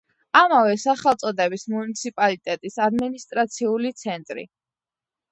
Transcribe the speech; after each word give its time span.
ამავე 0.39 0.77
სახელწოდების 0.83 1.65
მუნიციპალიტეტის 1.73 2.77
ადმინისტრაციული 2.85 3.93
ცენტრი. 4.05 4.47